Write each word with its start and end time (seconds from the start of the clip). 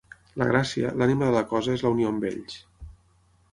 La 0.41 0.45
gràcia, 0.51 0.93
l’ànima 1.01 1.27
de 1.29 1.35
la 1.37 1.45
cosa 1.53 1.77
és 1.79 1.85
la 1.87 1.93
unió 1.99 2.09
amb 2.15 2.27
ells. 2.33 2.59